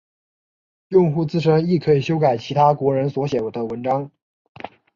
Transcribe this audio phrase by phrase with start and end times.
[0.87, 4.09] 用户自身亦可以修改其他国人所写的文章。